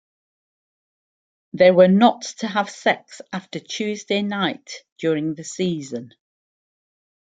They 1.53 1.69
were 1.69 1.87
not 1.87 2.23
to 2.39 2.47
have 2.47 2.71
sex 2.71 3.21
after 3.31 3.59
Tuesday 3.59 4.23
night 4.23 4.77
during 4.97 5.35
the 5.35 5.43
season. 5.43 6.15